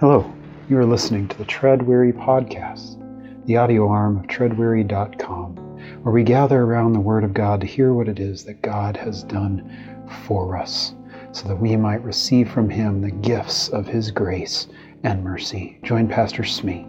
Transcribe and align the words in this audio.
Hello, 0.00 0.32
you 0.70 0.78
are 0.78 0.86
listening 0.86 1.28
to 1.28 1.36
the 1.36 1.44
Treadweary 1.44 2.14
Podcast, 2.14 2.96
the 3.44 3.58
audio 3.58 3.86
arm 3.86 4.16
of 4.16 4.28
treadweary.com, 4.28 5.56
where 6.02 6.14
we 6.14 6.22
gather 6.22 6.62
around 6.62 6.94
the 6.94 7.00
Word 7.00 7.22
of 7.22 7.34
God 7.34 7.60
to 7.60 7.66
hear 7.66 7.92
what 7.92 8.08
it 8.08 8.18
is 8.18 8.42
that 8.44 8.62
God 8.62 8.96
has 8.96 9.22
done 9.22 10.08
for 10.24 10.56
us, 10.56 10.94
so 11.32 11.46
that 11.48 11.60
we 11.60 11.76
might 11.76 12.02
receive 12.02 12.50
from 12.50 12.70
Him 12.70 13.02
the 13.02 13.10
gifts 13.10 13.68
of 13.68 13.86
His 13.86 14.10
grace 14.10 14.68
and 15.02 15.22
mercy. 15.22 15.78
Join 15.82 16.08
Pastor 16.08 16.44
Smee 16.44 16.86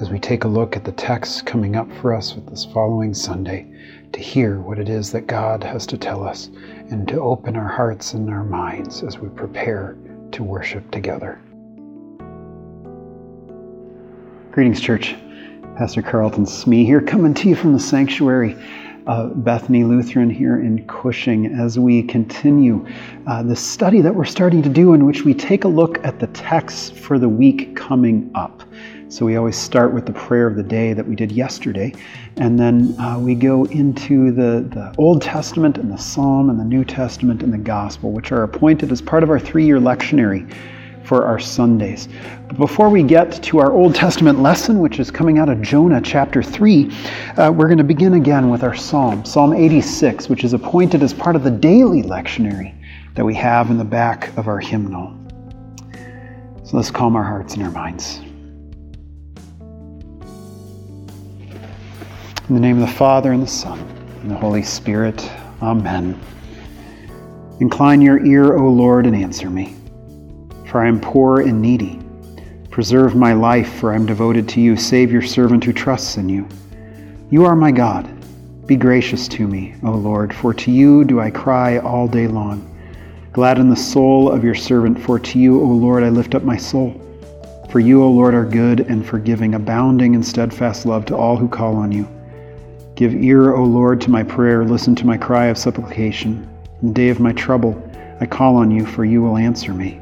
as 0.00 0.08
we 0.08 0.18
take 0.18 0.44
a 0.44 0.48
look 0.48 0.74
at 0.74 0.84
the 0.84 0.92
text 0.92 1.44
coming 1.44 1.76
up 1.76 1.92
for 2.00 2.14
us 2.14 2.34
with 2.34 2.46
this 2.48 2.64
following 2.64 3.12
Sunday 3.12 3.70
to 4.14 4.20
hear 4.20 4.58
what 4.58 4.78
it 4.78 4.88
is 4.88 5.12
that 5.12 5.26
God 5.26 5.62
has 5.62 5.84
to 5.88 5.98
tell 5.98 6.26
us 6.26 6.48
and 6.90 7.06
to 7.08 7.20
open 7.20 7.56
our 7.56 7.68
hearts 7.68 8.14
and 8.14 8.30
our 8.30 8.42
minds 8.42 9.02
as 9.02 9.18
we 9.18 9.28
prepare 9.28 9.98
to 10.32 10.42
worship 10.42 10.90
together. 10.90 11.38
Greetings, 14.54 14.80
church. 14.80 15.16
Pastor 15.76 16.00
Carlton 16.00 16.46
Smee 16.46 16.84
here, 16.84 17.00
coming 17.00 17.34
to 17.34 17.48
you 17.48 17.56
from 17.56 17.72
the 17.72 17.80
sanctuary 17.80 18.56
of 19.08 19.42
Bethany 19.42 19.82
Lutheran 19.82 20.30
here 20.30 20.60
in 20.60 20.86
Cushing 20.86 21.46
as 21.46 21.76
we 21.76 22.04
continue 22.04 22.86
uh, 23.26 23.42
the 23.42 23.56
study 23.56 24.00
that 24.00 24.14
we're 24.14 24.24
starting 24.24 24.62
to 24.62 24.68
do, 24.68 24.94
in 24.94 25.06
which 25.06 25.24
we 25.24 25.34
take 25.34 25.64
a 25.64 25.68
look 25.68 25.98
at 26.04 26.20
the 26.20 26.28
texts 26.28 26.88
for 26.88 27.18
the 27.18 27.28
week 27.28 27.74
coming 27.74 28.30
up. 28.36 28.62
So 29.08 29.26
we 29.26 29.34
always 29.34 29.56
start 29.56 29.92
with 29.92 30.06
the 30.06 30.12
prayer 30.12 30.46
of 30.46 30.54
the 30.54 30.62
day 30.62 30.92
that 30.92 31.08
we 31.08 31.16
did 31.16 31.32
yesterday, 31.32 31.92
and 32.36 32.56
then 32.56 32.94
uh, 33.00 33.18
we 33.18 33.34
go 33.34 33.64
into 33.64 34.30
the, 34.30 34.68
the 34.72 34.94
Old 34.98 35.20
Testament 35.20 35.78
and 35.78 35.90
the 35.90 35.98
Psalm 35.98 36.48
and 36.48 36.60
the 36.60 36.64
New 36.64 36.84
Testament 36.84 37.42
and 37.42 37.52
the 37.52 37.58
Gospel, 37.58 38.12
which 38.12 38.30
are 38.30 38.44
appointed 38.44 38.92
as 38.92 39.02
part 39.02 39.24
of 39.24 39.30
our 39.30 39.40
three 39.40 39.66
year 39.66 39.80
lectionary 39.80 40.48
for 41.04 41.26
our 41.26 41.38
Sundays. 41.38 42.08
But 42.48 42.56
before 42.56 42.88
we 42.88 43.02
get 43.02 43.42
to 43.44 43.58
our 43.58 43.72
Old 43.72 43.94
Testament 43.94 44.40
lesson, 44.40 44.80
which 44.80 44.98
is 44.98 45.10
coming 45.10 45.38
out 45.38 45.48
of 45.48 45.60
Jonah 45.60 46.00
chapter 46.00 46.42
3, 46.42 46.90
uh, 47.36 47.52
we're 47.54 47.66
going 47.66 47.78
to 47.78 47.84
begin 47.84 48.14
again 48.14 48.50
with 48.50 48.62
our 48.62 48.74
Psalm, 48.74 49.24
Psalm 49.24 49.52
86, 49.52 50.28
which 50.28 50.44
is 50.44 50.54
appointed 50.54 51.02
as 51.02 51.12
part 51.12 51.36
of 51.36 51.44
the 51.44 51.50
daily 51.50 52.02
lectionary 52.02 52.74
that 53.14 53.24
we 53.24 53.34
have 53.34 53.70
in 53.70 53.78
the 53.78 53.84
back 53.84 54.36
of 54.36 54.48
our 54.48 54.58
hymnal. 54.58 55.14
So 56.64 56.76
let's 56.78 56.90
calm 56.90 57.14
our 57.14 57.22
hearts 57.22 57.54
and 57.54 57.62
our 57.62 57.70
minds. 57.70 58.20
In 62.48 62.54
the 62.54 62.60
name 62.60 62.80
of 62.80 62.88
the 62.88 62.94
Father, 62.94 63.32
and 63.32 63.42
the 63.42 63.46
Son, 63.46 63.78
and 64.22 64.30
the 64.30 64.36
Holy 64.36 64.62
Spirit, 64.62 65.30
Amen. 65.62 66.20
Incline 67.60 68.02
your 68.02 68.24
ear, 68.26 68.56
O 68.56 68.68
Lord, 68.68 69.06
and 69.06 69.14
answer 69.14 69.48
me 69.48 69.76
for 70.74 70.82
I 70.82 70.88
am 70.88 71.00
poor 71.00 71.40
and 71.40 71.62
needy. 71.62 72.00
Preserve 72.68 73.14
my 73.14 73.32
life, 73.32 73.74
for 73.74 73.92
I 73.92 73.94
am 73.94 74.06
devoted 74.06 74.48
to 74.48 74.60
you. 74.60 74.76
Save 74.76 75.12
your 75.12 75.22
servant 75.22 75.62
who 75.62 75.72
trusts 75.72 76.16
in 76.16 76.28
you. 76.28 76.48
You 77.30 77.44
are 77.44 77.54
my 77.54 77.70
God. 77.70 78.10
Be 78.66 78.74
gracious 78.74 79.28
to 79.28 79.46
me, 79.46 79.76
O 79.84 79.92
Lord, 79.92 80.34
for 80.34 80.52
to 80.52 80.72
you 80.72 81.04
do 81.04 81.20
I 81.20 81.30
cry 81.30 81.78
all 81.78 82.08
day 82.08 82.26
long. 82.26 82.68
Gladden 83.32 83.70
the 83.70 83.76
soul 83.76 84.28
of 84.28 84.42
your 84.42 84.56
servant, 84.56 85.00
for 85.00 85.20
to 85.20 85.38
you, 85.38 85.60
O 85.60 85.64
Lord, 85.64 86.02
I 86.02 86.08
lift 86.08 86.34
up 86.34 86.42
my 86.42 86.56
soul. 86.56 87.00
For 87.70 87.78
you, 87.78 88.02
O 88.02 88.10
Lord, 88.10 88.34
are 88.34 88.44
good 88.44 88.80
and 88.80 89.06
forgiving, 89.06 89.54
abounding 89.54 90.14
in 90.14 90.24
steadfast 90.24 90.86
love 90.86 91.04
to 91.04 91.16
all 91.16 91.36
who 91.36 91.46
call 91.46 91.76
on 91.76 91.92
you. 91.92 92.08
Give 92.96 93.14
ear, 93.14 93.54
O 93.54 93.62
Lord, 93.62 94.00
to 94.00 94.10
my 94.10 94.24
prayer. 94.24 94.64
Listen 94.64 94.96
to 94.96 95.06
my 95.06 95.18
cry 95.18 95.46
of 95.46 95.56
supplication. 95.56 96.48
In 96.82 96.88
the 96.88 96.94
day 96.94 97.10
of 97.10 97.20
my 97.20 97.32
trouble, 97.32 97.80
I 98.20 98.26
call 98.26 98.56
on 98.56 98.72
you, 98.72 98.84
for 98.84 99.04
you 99.04 99.22
will 99.22 99.36
answer 99.36 99.72
me. 99.72 100.00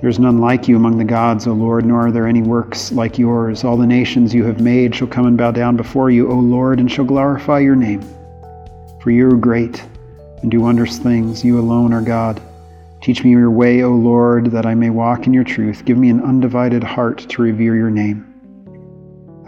There 0.00 0.08
is 0.08 0.20
none 0.20 0.38
like 0.38 0.68
you 0.68 0.76
among 0.76 0.98
the 0.98 1.04
gods, 1.04 1.48
O 1.48 1.52
Lord, 1.52 1.84
nor 1.84 2.06
are 2.06 2.12
there 2.12 2.28
any 2.28 2.40
works 2.40 2.92
like 2.92 3.18
yours. 3.18 3.64
All 3.64 3.76
the 3.76 3.84
nations 3.84 4.32
you 4.32 4.44
have 4.44 4.60
made 4.60 4.94
shall 4.94 5.08
come 5.08 5.26
and 5.26 5.36
bow 5.36 5.50
down 5.50 5.76
before 5.76 6.08
you, 6.08 6.30
O 6.30 6.36
Lord, 6.38 6.78
and 6.78 6.88
shall 6.88 7.04
glorify 7.04 7.58
your 7.58 7.74
name. 7.74 8.02
For 9.00 9.10
you 9.10 9.28
are 9.28 9.36
great 9.36 9.84
and 10.40 10.52
do 10.52 10.60
wondrous 10.60 10.98
things. 10.98 11.44
You 11.44 11.58
alone 11.58 11.92
are 11.92 12.00
God. 12.00 12.40
Teach 13.00 13.24
me 13.24 13.30
your 13.30 13.50
way, 13.50 13.82
O 13.82 13.90
Lord, 13.90 14.52
that 14.52 14.66
I 14.66 14.74
may 14.76 14.90
walk 14.90 15.26
in 15.26 15.34
your 15.34 15.42
truth. 15.42 15.84
Give 15.84 15.98
me 15.98 16.10
an 16.10 16.22
undivided 16.22 16.84
heart 16.84 17.18
to 17.30 17.42
revere 17.42 17.74
your 17.74 17.90
name. 17.90 18.24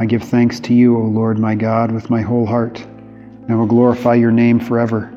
I 0.00 0.06
give 0.06 0.24
thanks 0.24 0.58
to 0.60 0.74
you, 0.74 0.96
O 0.96 1.02
Lord 1.02 1.38
my 1.38 1.54
God, 1.54 1.92
with 1.92 2.10
my 2.10 2.22
whole 2.22 2.46
heart, 2.46 2.80
and 2.80 3.52
I 3.52 3.54
will 3.54 3.66
glorify 3.66 4.14
your 4.14 4.32
name 4.32 4.58
forever. 4.58 5.16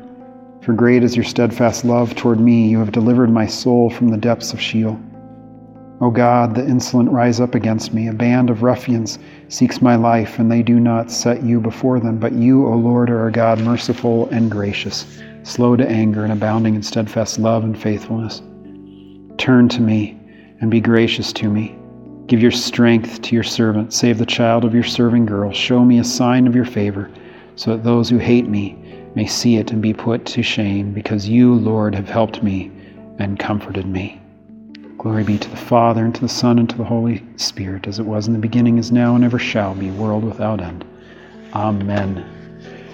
For 0.62 0.74
great 0.74 1.02
is 1.02 1.16
your 1.16 1.24
steadfast 1.24 1.84
love 1.84 2.14
toward 2.14 2.38
me. 2.38 2.68
You 2.68 2.78
have 2.78 2.92
delivered 2.92 3.30
my 3.30 3.46
soul 3.46 3.90
from 3.90 4.10
the 4.10 4.16
depths 4.16 4.52
of 4.52 4.60
Sheol. 4.60 5.00
O 6.04 6.10
God, 6.10 6.54
the 6.54 6.66
insolent 6.66 7.10
rise 7.10 7.40
up 7.40 7.54
against 7.54 7.94
me. 7.94 8.08
A 8.08 8.12
band 8.12 8.50
of 8.50 8.62
ruffians 8.62 9.18
seeks 9.48 9.80
my 9.80 9.96
life, 9.96 10.38
and 10.38 10.52
they 10.52 10.62
do 10.62 10.78
not 10.78 11.10
set 11.10 11.42
you 11.42 11.62
before 11.62 11.98
them. 11.98 12.18
But 12.18 12.34
you, 12.34 12.66
O 12.66 12.76
Lord, 12.76 13.08
are 13.08 13.26
a 13.26 13.32
God 13.32 13.58
merciful 13.60 14.28
and 14.28 14.50
gracious, 14.50 15.06
slow 15.44 15.76
to 15.76 15.88
anger, 15.88 16.22
and 16.22 16.30
abounding 16.30 16.74
in 16.74 16.82
steadfast 16.82 17.38
love 17.38 17.64
and 17.64 17.76
faithfulness. 17.76 18.42
Turn 19.38 19.66
to 19.70 19.80
me 19.80 20.20
and 20.60 20.70
be 20.70 20.78
gracious 20.78 21.32
to 21.32 21.48
me. 21.48 21.74
Give 22.26 22.42
your 22.42 22.50
strength 22.50 23.22
to 23.22 23.34
your 23.34 23.42
servant. 23.42 23.94
Save 23.94 24.18
the 24.18 24.26
child 24.26 24.66
of 24.66 24.74
your 24.74 24.84
serving 24.84 25.24
girl. 25.24 25.52
Show 25.52 25.86
me 25.86 26.00
a 26.00 26.04
sign 26.04 26.46
of 26.46 26.54
your 26.54 26.66
favor, 26.66 27.10
so 27.56 27.70
that 27.70 27.82
those 27.82 28.10
who 28.10 28.18
hate 28.18 28.46
me 28.46 28.76
may 29.14 29.24
see 29.24 29.56
it 29.56 29.70
and 29.70 29.80
be 29.80 29.94
put 29.94 30.26
to 30.26 30.42
shame, 30.42 30.92
because 30.92 31.26
you, 31.26 31.54
Lord, 31.54 31.94
have 31.94 32.10
helped 32.10 32.42
me 32.42 32.70
and 33.18 33.38
comforted 33.38 33.86
me. 33.86 34.20
Glory 35.04 35.22
be 35.22 35.36
to 35.36 35.50
the 35.50 35.56
Father, 35.56 36.02
and 36.06 36.14
to 36.14 36.22
the 36.22 36.28
Son, 36.30 36.58
and 36.58 36.70
to 36.70 36.78
the 36.78 36.84
Holy 36.84 37.22
Spirit, 37.36 37.86
as 37.86 37.98
it 37.98 38.06
was 38.06 38.26
in 38.26 38.32
the 38.32 38.38
beginning, 38.38 38.78
is 38.78 38.90
now, 38.90 39.14
and 39.14 39.22
ever 39.22 39.38
shall 39.38 39.74
be, 39.74 39.90
world 39.90 40.24
without 40.24 40.62
end. 40.62 40.82
Amen. 41.52 42.24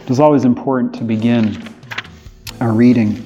It 0.02 0.10
is 0.10 0.18
always 0.18 0.44
important 0.44 0.92
to 0.94 1.04
begin 1.04 1.62
our 2.60 2.72
reading 2.72 3.24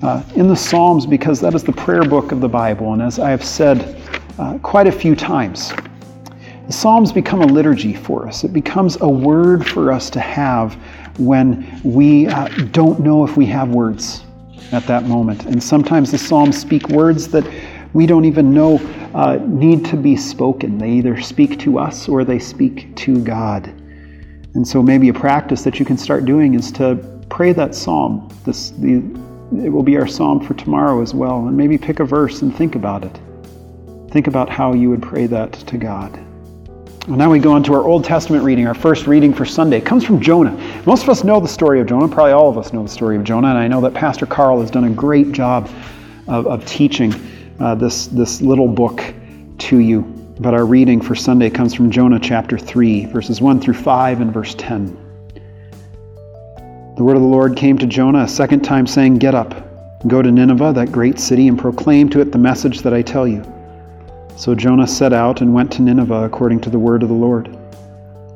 uh, 0.00 0.24
in 0.34 0.48
the 0.48 0.56
Psalms 0.56 1.04
because 1.04 1.38
that 1.42 1.52
is 1.54 1.64
the 1.64 1.72
prayer 1.72 2.02
book 2.02 2.32
of 2.32 2.40
the 2.40 2.48
Bible. 2.48 2.94
And 2.94 3.02
as 3.02 3.18
I 3.18 3.28
have 3.28 3.44
said 3.44 4.00
uh, 4.38 4.56
quite 4.60 4.86
a 4.86 4.92
few 4.92 5.14
times, 5.14 5.74
the 6.66 6.72
Psalms 6.72 7.12
become 7.12 7.42
a 7.42 7.46
liturgy 7.46 7.92
for 7.92 8.26
us. 8.26 8.42
It 8.42 8.54
becomes 8.54 8.96
a 9.02 9.08
word 9.08 9.68
for 9.68 9.92
us 9.92 10.08
to 10.08 10.20
have 10.20 10.78
when 11.18 11.78
we 11.84 12.26
uh, 12.26 12.48
don't 12.70 13.00
know 13.00 13.22
if 13.22 13.36
we 13.36 13.44
have 13.48 13.68
words 13.68 14.24
at 14.72 14.86
that 14.86 15.04
moment. 15.04 15.44
And 15.44 15.62
sometimes 15.62 16.10
the 16.10 16.16
Psalms 16.16 16.58
speak 16.58 16.88
words 16.88 17.28
that 17.28 17.44
we 17.94 18.06
don't 18.06 18.24
even 18.24 18.54
know 18.54 18.78
uh, 19.14 19.38
need 19.44 19.84
to 19.86 19.96
be 19.96 20.16
spoken. 20.16 20.78
They 20.78 20.90
either 20.90 21.20
speak 21.20 21.58
to 21.60 21.78
us 21.78 22.08
or 22.08 22.24
they 22.24 22.38
speak 22.38 22.94
to 22.96 23.22
God. 23.22 23.66
And 24.54 24.66
so 24.66 24.82
maybe 24.82 25.08
a 25.08 25.14
practice 25.14 25.62
that 25.62 25.78
you 25.78 25.84
can 25.84 25.96
start 25.96 26.24
doing 26.24 26.54
is 26.54 26.70
to 26.72 26.96
pray 27.28 27.52
that 27.52 27.74
psalm. 27.74 28.28
This 28.44 28.70
the 28.70 29.02
it 29.62 29.68
will 29.68 29.82
be 29.82 29.98
our 29.98 30.06
psalm 30.06 30.40
for 30.40 30.54
tomorrow 30.54 31.02
as 31.02 31.12
well. 31.12 31.46
And 31.46 31.56
maybe 31.56 31.76
pick 31.76 32.00
a 32.00 32.04
verse 32.04 32.40
and 32.40 32.54
think 32.56 32.74
about 32.74 33.04
it. 33.04 33.20
Think 34.10 34.26
about 34.26 34.48
how 34.48 34.72
you 34.72 34.88
would 34.88 35.02
pray 35.02 35.26
that 35.26 35.52
to 35.52 35.76
God. 35.76 36.18
Well, 37.06 37.18
now 37.18 37.30
we 37.30 37.38
go 37.38 37.52
on 37.52 37.62
to 37.64 37.74
our 37.74 37.82
Old 37.82 38.04
Testament 38.04 38.44
reading. 38.44 38.66
Our 38.66 38.74
first 38.74 39.06
reading 39.06 39.34
for 39.34 39.44
Sunday 39.44 39.78
it 39.78 39.84
comes 39.84 40.04
from 40.04 40.20
Jonah. 40.20 40.52
Most 40.86 41.02
of 41.02 41.10
us 41.10 41.24
know 41.24 41.40
the 41.40 41.48
story 41.48 41.80
of 41.80 41.86
Jonah. 41.86 42.08
Probably 42.08 42.32
all 42.32 42.48
of 42.48 42.56
us 42.56 42.72
know 42.72 42.82
the 42.82 42.88
story 42.88 43.16
of 43.16 43.24
Jonah. 43.24 43.48
And 43.48 43.58
I 43.58 43.68
know 43.68 43.80
that 43.82 43.92
Pastor 43.92 44.24
Carl 44.24 44.60
has 44.60 44.70
done 44.70 44.84
a 44.84 44.90
great 44.90 45.32
job 45.32 45.68
of, 46.28 46.46
of 46.46 46.64
teaching 46.64 47.12
uh, 47.62 47.74
this, 47.76 48.08
this 48.08 48.42
little 48.42 48.66
book 48.66 49.02
to 49.58 49.78
you. 49.78 50.02
But 50.40 50.52
our 50.52 50.66
reading 50.66 51.00
for 51.00 51.14
Sunday 51.14 51.48
comes 51.48 51.72
from 51.74 51.90
Jonah 51.90 52.18
chapter 52.18 52.58
3, 52.58 53.06
verses 53.06 53.40
1 53.40 53.60
through 53.60 53.74
5 53.74 54.20
and 54.20 54.32
verse 54.32 54.54
10. 54.56 54.86
The 56.96 57.04
word 57.04 57.16
of 57.16 57.22
the 57.22 57.28
Lord 57.28 57.56
came 57.56 57.78
to 57.78 57.86
Jonah 57.86 58.24
a 58.24 58.28
second 58.28 58.62
time, 58.62 58.86
saying, 58.86 59.18
Get 59.18 59.34
up, 59.34 59.54
go 60.08 60.20
to 60.22 60.30
Nineveh, 60.32 60.72
that 60.74 60.90
great 60.90 61.20
city, 61.20 61.46
and 61.46 61.58
proclaim 61.58 62.08
to 62.10 62.20
it 62.20 62.32
the 62.32 62.38
message 62.38 62.80
that 62.80 62.92
I 62.92 63.00
tell 63.02 63.28
you. 63.28 63.44
So 64.36 64.54
Jonah 64.54 64.88
set 64.88 65.12
out 65.12 65.40
and 65.40 65.54
went 65.54 65.70
to 65.72 65.82
Nineveh 65.82 66.24
according 66.24 66.60
to 66.62 66.70
the 66.70 66.78
word 66.78 67.02
of 67.02 67.08
the 67.08 67.14
Lord. 67.14 67.56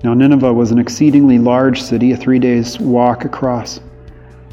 Now 0.04 0.14
Nineveh 0.14 0.52
was 0.52 0.70
an 0.70 0.78
exceedingly 0.78 1.38
large 1.38 1.82
city, 1.82 2.12
a 2.12 2.16
three 2.16 2.38
days' 2.38 2.78
walk 2.78 3.24
across. 3.24 3.80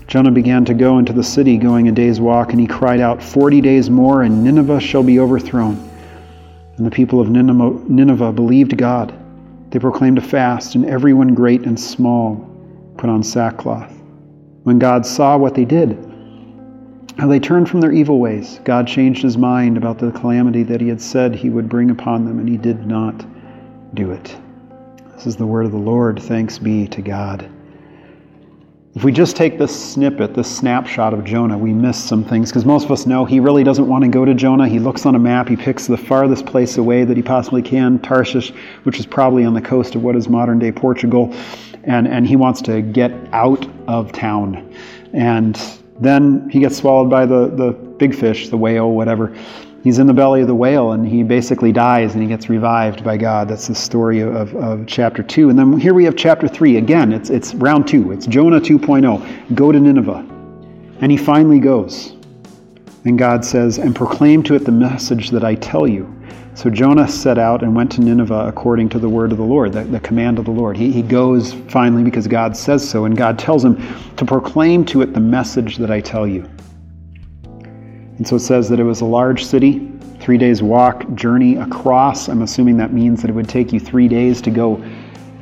Jonah 0.07 0.31
began 0.31 0.65
to 0.65 0.73
go 0.73 0.99
into 0.99 1.13
the 1.13 1.23
city, 1.23 1.57
going 1.57 1.87
a 1.87 1.91
day's 1.91 2.19
walk, 2.19 2.51
and 2.51 2.59
he 2.59 2.67
cried 2.67 2.99
out, 2.99 3.23
Forty 3.23 3.61
days 3.61 3.89
more, 3.89 4.23
and 4.23 4.43
Nineveh 4.43 4.79
shall 4.79 5.03
be 5.03 5.19
overthrown. 5.19 5.89
And 6.77 6.85
the 6.85 6.91
people 6.91 7.19
of 7.19 7.29
Nineveh 7.29 8.31
believed 8.31 8.77
God. 8.77 9.13
They 9.69 9.79
proclaimed 9.79 10.17
a 10.17 10.21
fast, 10.21 10.75
and 10.75 10.85
everyone 10.85 11.33
great 11.33 11.63
and 11.63 11.79
small 11.79 12.49
put 12.97 13.09
on 13.09 13.23
sackcloth. 13.23 13.91
When 14.63 14.79
God 14.79 15.05
saw 15.05 15.37
what 15.37 15.55
they 15.55 15.65
did, 15.65 15.97
how 17.17 17.27
they 17.27 17.39
turned 17.39 17.69
from 17.69 17.81
their 17.81 17.91
evil 17.91 18.19
ways, 18.19 18.59
God 18.63 18.87
changed 18.87 19.21
his 19.21 19.37
mind 19.37 19.77
about 19.77 19.99
the 19.99 20.11
calamity 20.11 20.63
that 20.63 20.81
he 20.81 20.87
had 20.87 21.01
said 21.01 21.35
he 21.35 21.49
would 21.49 21.69
bring 21.69 21.89
upon 21.89 22.25
them, 22.25 22.39
and 22.39 22.49
he 22.49 22.57
did 22.57 22.85
not 22.85 23.25
do 23.93 24.11
it. 24.11 24.35
This 25.15 25.27
is 25.27 25.35
the 25.35 25.45
word 25.45 25.65
of 25.65 25.71
the 25.71 25.77
Lord. 25.77 26.21
Thanks 26.21 26.57
be 26.57 26.87
to 26.87 27.01
God. 27.01 27.49
If 28.95 29.03
we 29.03 29.11
just 29.11 29.35
take 29.35 29.57
this 29.57 29.93
snippet, 29.93 30.35
this 30.35 30.55
snapshot 30.55 31.15
of 31.15 31.23
Jonah, 31.23 31.57
we 31.57 31.73
miss 31.73 32.01
some 32.01 32.23
things 32.23 32.51
because 32.51 32.63
most 32.63 32.85
of 32.85 32.91
us 32.91 33.07
know 33.07 33.25
he 33.25 33.39
really 33.39 33.63
doesn't 33.63 33.87
want 33.87 34.03
to 34.03 34.07
go 34.07 34.23
to 34.23 34.35
Jonah. 34.35 34.67
He 34.67 34.77
looks 34.77 35.07
on 35.07 35.15
a 35.15 35.19
map, 35.19 35.47
he 35.47 35.55
picks 35.55 35.87
the 35.87 35.97
farthest 35.97 36.45
place 36.45 36.77
away 36.77 37.03
that 37.03 37.17
he 37.17 37.23
possibly 37.23 37.63
can, 37.63 37.97
Tarshish, 37.97 38.51
which 38.83 38.99
is 38.99 39.07
probably 39.07 39.45
on 39.45 39.55
the 39.55 39.61
coast 39.61 39.95
of 39.95 40.03
what 40.03 40.15
is 40.15 40.29
modern 40.29 40.59
day 40.59 40.71
Portugal, 40.71 41.33
and, 41.85 42.07
and 42.07 42.27
he 42.27 42.35
wants 42.35 42.61
to 42.61 42.83
get 42.83 43.11
out 43.33 43.67
of 43.87 44.11
town. 44.11 44.71
And 45.11 45.59
then 45.99 46.47
he 46.51 46.59
gets 46.59 46.77
swallowed 46.77 47.09
by 47.09 47.25
the, 47.25 47.47
the 47.47 47.71
big 47.71 48.13
fish, 48.13 48.49
the 48.49 48.57
whale, 48.57 48.91
whatever 48.91 49.35
he's 49.83 49.99
in 49.99 50.07
the 50.07 50.13
belly 50.13 50.41
of 50.41 50.47
the 50.47 50.55
whale 50.55 50.93
and 50.93 51.05
he 51.07 51.23
basically 51.23 51.71
dies 51.71 52.13
and 52.13 52.23
he 52.23 52.27
gets 52.27 52.49
revived 52.49 53.03
by 53.03 53.17
God. 53.17 53.47
That's 53.47 53.67
the 53.67 53.75
story 53.75 54.21
of, 54.21 54.55
of 54.55 54.87
chapter 54.87 55.21
2. 55.21 55.49
And 55.49 55.59
then 55.59 55.79
here 55.79 55.93
we 55.93 56.05
have 56.05 56.15
chapter 56.15 56.47
3. 56.47 56.77
Again, 56.77 57.11
it's, 57.11 57.29
it's 57.29 57.53
round 57.55 57.87
2. 57.87 58.11
It's 58.11 58.25
Jonah 58.25 58.61
2.0. 58.61 59.55
Go 59.55 59.71
to 59.71 59.79
Nineveh. 59.79 60.25
And 61.01 61.11
he 61.11 61.17
finally 61.17 61.59
goes. 61.59 62.15
And 63.05 63.19
God 63.19 63.43
says, 63.43 63.77
And 63.77 63.95
proclaim 63.95 64.41
to 64.43 64.55
it 64.55 64.65
the 64.65 64.71
message 64.71 65.29
that 65.31 65.43
I 65.43 65.55
tell 65.55 65.87
you. 65.87 66.09
So 66.55 66.69
Jonah 66.69 67.07
set 67.07 67.39
out 67.39 67.63
and 67.63 67.75
went 67.75 67.91
to 67.93 68.01
Nineveh 68.01 68.45
according 68.47 68.87
to 68.89 68.99
the 68.99 69.09
word 69.09 69.31
of 69.31 69.39
the 69.39 69.43
Lord, 69.43 69.73
the, 69.73 69.83
the 69.83 69.99
command 69.99 70.37
of 70.37 70.45
the 70.45 70.51
Lord. 70.51 70.77
He, 70.77 70.91
he 70.91 71.01
goes 71.01 71.53
finally 71.67 72.03
because 72.03 72.27
God 72.27 72.55
says 72.55 72.87
so, 72.87 73.05
and 73.05 73.17
God 73.17 73.39
tells 73.39 73.65
him 73.65 73.75
to 74.17 74.23
proclaim 74.23 74.85
to 74.85 75.01
it 75.01 75.13
the 75.13 75.19
message 75.19 75.77
that 75.77 75.89
I 75.89 75.99
tell 75.99 76.27
you. 76.27 76.47
And 78.23 78.27
so 78.29 78.37
it 78.37 78.39
says 78.39 78.69
that 78.69 78.79
it 78.79 78.85
was 78.85 79.01
a 79.01 79.05
large 79.05 79.43
city, 79.43 79.91
three 80.21 80.37
days 80.37 80.63
walk, 80.63 81.13
journey 81.13 81.57
across. 81.57 82.29
I'm 82.29 82.41
assuming 82.41 82.77
that 82.77 82.93
means 82.93 83.21
that 83.21 83.29
it 83.29 83.33
would 83.33 83.49
take 83.49 83.73
you 83.73 83.81
three 83.81 84.07
days 84.07 84.41
to 84.43 84.49
go 84.49 84.81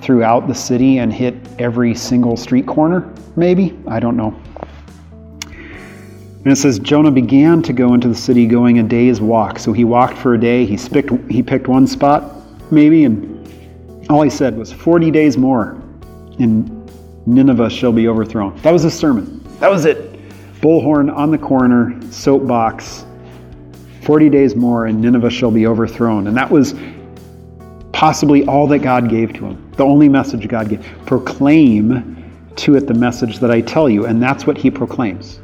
throughout 0.01 0.47
the 0.47 0.55
city 0.55 0.97
and 0.97 1.13
hit 1.13 1.35
every 1.59 1.93
single 1.93 2.35
street 2.35 2.65
corner, 2.65 3.13
maybe? 3.35 3.79
I 3.87 3.99
don't 3.99 4.17
know. 4.17 4.35
And 5.43 6.47
it 6.47 6.55
says 6.55 6.79
Jonah 6.79 7.11
began 7.11 7.61
to 7.61 7.71
go 7.71 7.93
into 7.93 8.07
the 8.07 8.15
city 8.15 8.47
going 8.47 8.79
a 8.79 8.83
day's 8.83 9.21
walk. 9.21 9.59
So 9.59 9.73
he 9.73 9.83
walked 9.83 10.17
for 10.17 10.33
a 10.33 10.39
day, 10.39 10.65
he 10.65 10.75
picked, 10.75 11.11
he 11.29 11.43
picked 11.43 11.67
one 11.67 11.85
spot, 11.85 12.33
maybe, 12.71 13.03
and 13.03 14.09
all 14.09 14.23
he 14.23 14.29
said 14.31 14.57
was 14.57 14.73
40 14.73 15.11
days 15.11 15.37
more 15.37 15.73
and 16.39 16.67
Nineveh 17.27 17.69
shall 17.69 17.91
be 17.91 18.07
overthrown. 18.07 18.59
That 18.63 18.71
was 18.71 18.81
his 18.81 18.95
sermon. 18.95 19.39
That 19.59 19.69
was 19.69 19.85
it 19.85 20.10
bullhorn 20.61 21.13
on 21.15 21.31
the 21.31 21.37
corner, 21.37 21.99
soapbox, 22.11 23.05
40 24.03 24.29
days 24.29 24.55
more, 24.55 24.85
and 24.85 25.01
Nineveh 25.01 25.29
shall 25.29 25.51
be 25.51 25.67
overthrown. 25.67 26.27
And 26.27 26.37
that 26.37 26.49
was 26.49 26.75
possibly 27.91 28.45
all 28.45 28.67
that 28.67 28.79
God 28.79 29.09
gave 29.09 29.33
to 29.33 29.45
him, 29.45 29.71
the 29.77 29.85
only 29.85 30.09
message 30.09 30.47
God 30.47 30.69
gave. 30.69 30.85
Proclaim 31.05 32.17
to 32.55 32.75
it 32.75 32.87
the 32.87 32.93
message 32.93 33.39
that 33.39 33.51
I 33.51 33.61
tell 33.61 33.89
you. 33.89 34.05
And 34.05 34.21
that's 34.21 34.45
what 34.47 34.57
he 34.57 34.71
proclaims. 34.71 35.39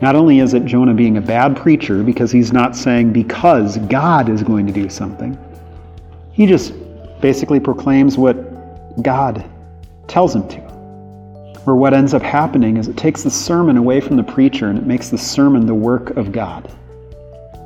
Not 0.00 0.16
only 0.16 0.40
is 0.40 0.54
it 0.54 0.64
Jonah 0.64 0.94
being 0.94 1.16
a 1.16 1.20
bad 1.20 1.56
preacher 1.56 2.02
because 2.02 2.32
he's 2.32 2.52
not 2.52 2.74
saying 2.74 3.12
because 3.12 3.78
God 3.78 4.28
is 4.28 4.42
going 4.42 4.66
to 4.66 4.72
do 4.72 4.88
something, 4.88 5.38
he 6.32 6.46
just 6.46 6.74
basically 7.20 7.60
proclaims 7.60 8.18
what 8.18 9.02
God 9.02 9.44
tells 10.08 10.34
him 10.34 10.48
to. 10.48 10.71
Or 11.66 11.76
what 11.76 11.94
ends 11.94 12.12
up 12.12 12.22
happening 12.22 12.76
is 12.76 12.88
it 12.88 12.96
takes 12.96 13.22
the 13.22 13.30
sermon 13.30 13.76
away 13.76 14.00
from 14.00 14.16
the 14.16 14.22
preacher 14.22 14.68
and 14.68 14.78
it 14.78 14.84
makes 14.84 15.10
the 15.10 15.18
sermon 15.18 15.66
the 15.66 15.74
work 15.74 16.10
of 16.16 16.32
God. 16.32 16.72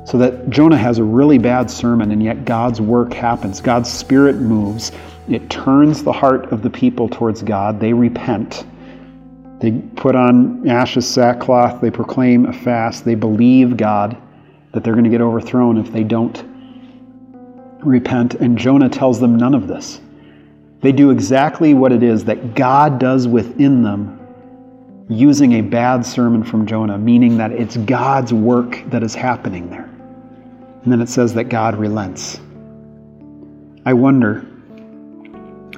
So 0.05 0.17
that 0.19 0.49
Jonah 0.49 0.77
has 0.77 0.99
a 0.99 1.03
really 1.03 1.37
bad 1.37 1.69
sermon 1.69 2.11
and 2.11 2.21
yet 2.21 2.45
God's 2.45 2.79
work 2.79 3.11
happens. 3.11 3.59
God's 3.59 3.91
spirit 3.91 4.35
moves. 4.35 4.91
It 5.27 5.49
turns 5.49 6.03
the 6.03 6.13
heart 6.13 6.45
of 6.51 6.61
the 6.61 6.69
people 6.69 7.09
towards 7.09 7.41
God. 7.41 7.79
They 7.79 7.91
repent. 7.91 8.65
They 9.59 9.71
put 9.95 10.15
on 10.15 10.69
ashes, 10.69 11.07
sackcloth. 11.09 11.81
They 11.81 11.91
proclaim 11.91 12.45
a 12.45 12.53
fast. 12.53 13.03
They 13.03 13.15
believe 13.15 13.75
God 13.75 14.15
that 14.73 14.83
they're 14.83 14.93
going 14.93 15.05
to 15.05 15.09
get 15.09 15.21
overthrown 15.21 15.77
if 15.77 15.91
they 15.91 16.03
don't 16.03 16.45
repent. 17.83 18.35
And 18.35 18.57
Jonah 18.57 18.89
tells 18.89 19.19
them 19.19 19.35
none 19.35 19.55
of 19.55 19.67
this. 19.67 19.99
They 20.81 20.91
do 20.91 21.09
exactly 21.09 21.73
what 21.73 21.91
it 21.91 22.03
is 22.03 22.25
that 22.25 22.53
God 22.55 22.99
does 22.99 23.27
within 23.27 23.81
them 23.81 24.19
using 25.09 25.53
a 25.53 25.61
bad 25.61 26.05
sermon 26.05 26.43
from 26.43 26.67
Jonah, 26.67 26.97
meaning 26.97 27.37
that 27.37 27.51
it's 27.51 27.77
God's 27.77 28.33
work 28.33 28.83
that 28.87 29.03
is 29.03 29.15
happening 29.15 29.69
there. 29.69 29.89
And 30.83 30.91
then 30.91 31.01
it 31.01 31.09
says 31.09 31.33
that 31.33 31.45
God 31.45 31.75
relents. 31.75 32.39
I 33.85 33.93
wonder 33.93 34.45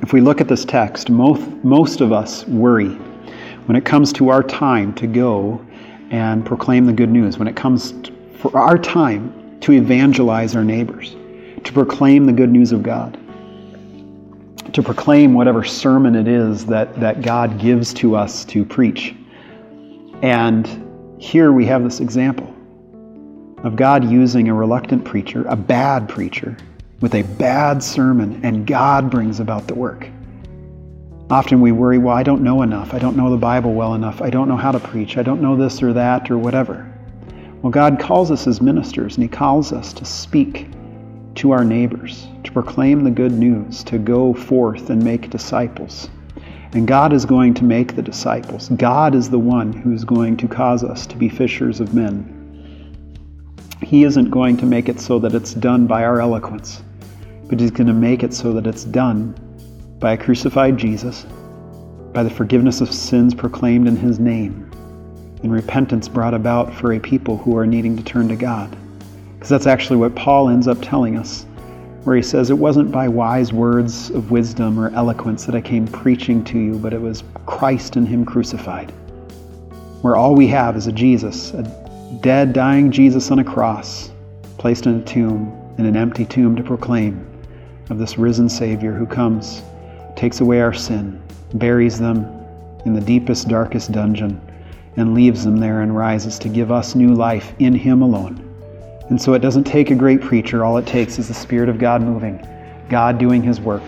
if 0.01 0.13
we 0.13 0.19
look 0.19 0.41
at 0.41 0.47
this 0.47 0.65
text, 0.65 1.09
most, 1.09 1.41
most 1.63 2.01
of 2.01 2.11
us 2.11 2.45
worry 2.47 2.89
when 3.65 3.75
it 3.75 3.85
comes 3.85 4.11
to 4.13 4.29
our 4.29 4.43
time 4.43 4.93
to 4.95 5.07
go 5.07 5.63
and 6.09 6.45
proclaim 6.45 6.85
the 6.85 6.93
good 6.93 7.09
news, 7.09 7.37
when 7.37 7.47
it 7.47 7.55
comes 7.55 7.93
for 8.33 8.57
our 8.57 8.77
time 8.77 9.59
to 9.61 9.73
evangelize 9.73 10.55
our 10.55 10.63
neighbors, 10.63 11.15
to 11.63 11.71
proclaim 11.71 12.25
the 12.25 12.33
good 12.33 12.49
news 12.49 12.71
of 12.71 12.81
God 12.81 13.17
to 14.73 14.83
proclaim 14.83 15.33
whatever 15.33 15.63
sermon 15.63 16.15
it 16.15 16.27
is 16.27 16.65
that, 16.67 16.99
that 16.99 17.21
God 17.21 17.59
gives 17.59 17.93
to 17.95 18.15
us 18.15 18.45
to 18.45 18.63
preach. 18.65 19.15
And 20.21 21.15
here 21.19 21.51
we 21.51 21.65
have 21.65 21.83
this 21.83 21.99
example 21.99 22.53
of 23.63 23.75
God 23.75 24.09
using 24.09 24.47
a 24.47 24.53
reluctant 24.53 25.03
preacher, 25.03 25.45
a 25.47 25.55
bad 25.55 26.07
preacher, 26.07 26.57
with 27.01 27.15
a 27.15 27.23
bad 27.23 27.83
sermon, 27.83 28.39
and 28.43 28.65
God 28.65 29.09
brings 29.09 29.39
about 29.39 29.67
the 29.67 29.75
work. 29.75 30.09
Often 31.29 31.61
we 31.61 31.71
worry, 31.71 31.97
well, 31.97 32.15
I 32.15 32.23
don't 32.23 32.41
know 32.41 32.61
enough. 32.63 32.93
I 32.93 32.99
don't 32.99 33.15
know 33.15 33.29
the 33.29 33.37
Bible 33.37 33.73
well 33.73 33.93
enough. 33.93 34.21
I 34.21 34.29
don't 34.29 34.47
know 34.47 34.57
how 34.57 34.71
to 34.71 34.79
preach. 34.79 35.17
I 35.17 35.23
don't 35.23 35.41
know 35.41 35.55
this 35.55 35.83
or 35.83 35.93
that 35.93 36.31
or 36.31 36.37
whatever. 36.37 36.91
Well, 37.61 37.71
God 37.71 37.99
calls 37.99 38.31
us 38.31 38.47
as 38.47 38.61
ministers, 38.61 39.15
and 39.15 39.23
He 39.23 39.29
calls 39.29 39.71
us 39.71 39.93
to 39.93 40.05
speak 40.05 40.67
to 41.39 41.51
our 41.51 41.63
neighbors, 41.63 42.27
to 42.43 42.51
proclaim 42.51 43.05
the 43.05 43.11
good 43.11 43.31
news, 43.31 43.81
to 43.85 43.97
go 43.97 44.33
forth 44.33 44.89
and 44.89 45.01
make 45.01 45.29
disciples. 45.29 46.09
And 46.73 46.85
God 46.85 47.13
is 47.13 47.25
going 47.25 47.53
to 47.55 47.63
make 47.63 47.95
the 47.95 48.01
disciples. 48.01 48.67
God 48.75 49.15
is 49.15 49.29
the 49.29 49.39
one 49.39 49.71
who's 49.71 50.03
going 50.03 50.35
to 50.35 50.49
cause 50.49 50.83
us 50.83 51.07
to 51.07 51.15
be 51.15 51.29
fishers 51.29 51.79
of 51.79 51.93
men. 51.93 52.35
He 53.81 54.03
isn't 54.03 54.29
going 54.29 54.57
to 54.57 54.65
make 54.65 54.89
it 54.89 54.99
so 54.99 55.17
that 55.19 55.33
it's 55.33 55.53
done 55.53 55.87
by 55.87 56.03
our 56.03 56.19
eloquence, 56.19 56.83
but 57.47 57.61
He's 57.61 57.71
going 57.71 57.87
to 57.87 57.93
make 57.93 58.21
it 58.21 58.33
so 58.33 58.51
that 58.51 58.67
it's 58.67 58.83
done 58.83 59.33
by 59.97 60.11
a 60.11 60.17
crucified 60.17 60.77
Jesus, 60.77 61.25
by 62.11 62.21
the 62.21 62.29
forgiveness 62.29 62.81
of 62.81 62.93
sins 62.93 63.33
proclaimed 63.33 63.87
in 63.87 63.95
His 63.95 64.19
name, 64.19 64.69
and 65.41 65.53
repentance 65.53 66.09
brought 66.09 66.33
about 66.33 66.73
for 66.73 66.91
a 66.91 66.99
people 66.99 67.37
who 67.37 67.57
are 67.57 67.65
needing 67.65 67.95
to 67.95 68.03
turn 68.03 68.27
to 68.27 68.35
God. 68.35 68.75
Because 69.39 69.51
that's 69.51 69.67
actually 69.67 69.95
what 69.95 70.15
Paul 70.15 70.49
ends 70.49 70.67
up 70.67 70.79
telling 70.81 71.17
us, 71.17 71.45
where 72.03 72.17
he 72.17 72.21
says, 72.21 72.49
It 72.49 72.57
wasn't 72.57 72.91
by 72.91 73.07
wise 73.07 73.53
words 73.53 74.09
of 74.09 74.31
wisdom 74.31 74.77
or 74.77 74.93
eloquence 74.93 75.45
that 75.45 75.55
I 75.55 75.61
came 75.61 75.87
preaching 75.87 76.43
to 76.43 76.59
you, 76.59 76.77
but 76.77 76.91
it 76.91 76.99
was 76.99 77.23
Christ 77.45 77.95
and 77.95 78.05
Him 78.05 78.25
crucified. 78.25 78.91
Where 80.01 80.17
all 80.17 80.35
we 80.35 80.47
have 80.47 80.75
is 80.75 80.87
a 80.87 80.91
Jesus, 80.91 81.53
a 81.53 81.63
dead, 82.19 82.51
dying 82.51 82.91
Jesus 82.91 83.31
on 83.31 83.39
a 83.39 83.43
cross, 83.45 84.11
placed 84.57 84.87
in 84.87 84.95
a 84.95 85.03
tomb, 85.05 85.57
in 85.77 85.85
an 85.85 85.95
empty 85.95 86.25
tomb 86.25 86.57
to 86.57 86.63
proclaim 86.63 87.25
of 87.89 87.97
this 87.97 88.17
risen 88.17 88.49
Savior 88.49 88.93
who 88.93 89.05
comes, 89.05 89.61
takes 90.17 90.41
away 90.41 90.59
our 90.59 90.73
sin, 90.73 91.21
buries 91.53 91.97
them 91.97 92.25
in 92.85 92.93
the 92.93 92.99
deepest, 92.99 93.47
darkest 93.47 93.93
dungeon, 93.93 94.41
and 94.97 95.13
leaves 95.13 95.45
them 95.45 95.55
there 95.55 95.79
and 95.79 95.95
rises 95.95 96.37
to 96.39 96.49
give 96.49 96.73
us 96.73 96.93
new 96.93 97.13
life 97.13 97.53
in 97.59 97.73
Him 97.73 98.01
alone. 98.01 98.48
And 99.09 99.19
so 99.19 99.33
it 99.33 99.39
doesn't 99.39 99.63
take 99.63 99.89
a 99.89 99.95
great 99.95 100.21
preacher. 100.21 100.63
All 100.63 100.77
it 100.77 100.85
takes 100.85 101.17
is 101.17 101.27
the 101.27 101.33
Spirit 101.33 101.67
of 101.67 101.79
God 101.79 102.01
moving, 102.01 102.45
God 102.89 103.17
doing 103.17 103.41
His 103.41 103.59
work 103.59 103.83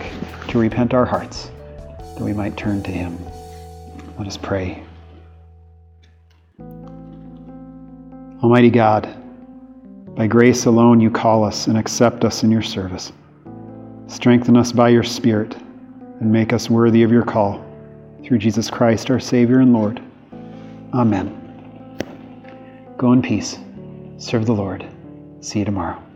to 0.48 0.58
repent 0.58 0.94
our 0.94 1.04
hearts, 1.04 1.50
that 1.98 2.20
we 2.20 2.32
might 2.32 2.56
turn 2.56 2.82
to 2.82 2.90
Him. 2.90 3.16
Let 4.18 4.26
us 4.26 4.36
pray. 4.36 4.82
Almighty 8.42 8.70
God, 8.70 9.08
by 10.16 10.26
grace 10.26 10.66
alone 10.66 11.00
you 11.00 11.10
call 11.10 11.44
us 11.44 11.68
and 11.68 11.78
accept 11.78 12.24
us 12.24 12.42
in 12.42 12.50
your 12.50 12.62
service. 12.62 13.12
Strengthen 14.08 14.56
us 14.56 14.72
by 14.72 14.88
your 14.88 15.04
Spirit 15.04 15.56
and 16.20 16.30
make 16.30 16.52
us 16.52 16.68
worthy 16.68 17.04
of 17.04 17.12
your 17.12 17.24
call. 17.24 17.64
Through 18.24 18.38
Jesus 18.38 18.68
Christ, 18.68 19.10
our 19.10 19.20
Savior 19.20 19.60
and 19.60 19.72
Lord. 19.72 20.02
Amen. 20.92 21.38
Go 22.98 23.12
in 23.12 23.22
peace. 23.22 23.58
Serve 24.18 24.46
the 24.46 24.52
Lord. 24.52 24.86
See 25.42 25.58
you 25.58 25.64
tomorrow. 25.64 26.11